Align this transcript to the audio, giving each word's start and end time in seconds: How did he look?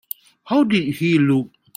How 0.45 0.63
did 0.63 0.95
he 0.95 1.19
look? 1.19 1.51